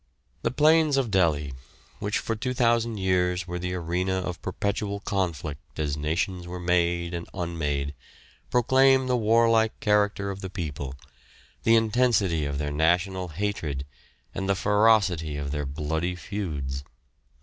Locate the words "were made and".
6.47-7.27